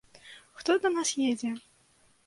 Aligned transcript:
Хто 0.61 0.79
да 0.85 0.93
нас 0.97 1.15
едзе? 1.29 1.55